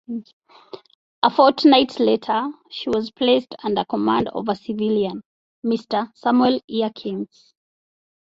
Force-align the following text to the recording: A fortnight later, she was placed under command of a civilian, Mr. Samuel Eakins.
A 1.21 1.29
fortnight 1.29 1.99
later, 1.99 2.51
she 2.71 2.89
was 2.89 3.11
placed 3.11 3.53
under 3.61 3.85
command 3.85 4.29
of 4.29 4.49
a 4.49 4.55
civilian, 4.55 5.21
Mr. 5.63 6.09
Samuel 6.15 6.59
Eakins. 6.67 7.53